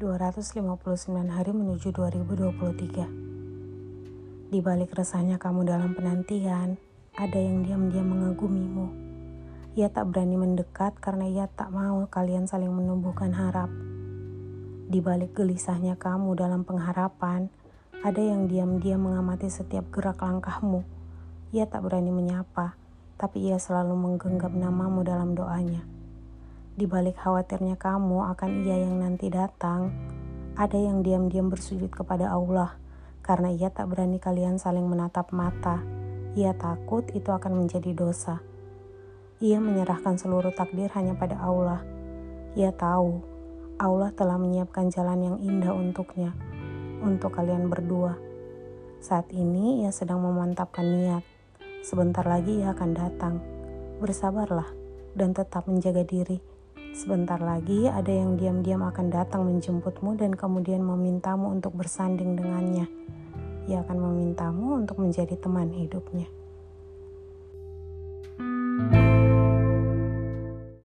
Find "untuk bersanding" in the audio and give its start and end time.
61.54-62.34